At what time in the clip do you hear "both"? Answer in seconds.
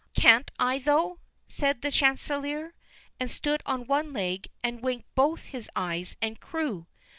5.13-5.41